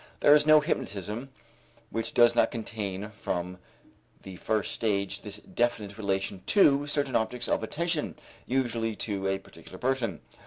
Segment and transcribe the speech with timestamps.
[0.21, 1.29] There is no hypnotism
[1.91, 3.59] which does not contain from
[4.23, 8.15] the first stage this definite relation to certain objects of attention,
[8.47, 10.21] usually to a particular person.